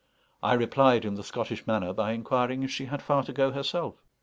[0.41, 4.01] I replied, in the Scottish manner, by inquiring if she had far to go herself.